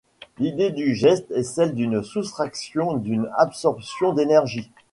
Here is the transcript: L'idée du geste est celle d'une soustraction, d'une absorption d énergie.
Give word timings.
L'idée 0.39 0.71
du 0.71 0.95
geste 0.95 1.29
est 1.29 1.43
celle 1.43 1.75
d'une 1.75 2.01
soustraction, 2.01 2.95
d'une 2.95 3.29
absorption 3.37 4.13
d 4.13 4.21
énergie. 4.23 4.71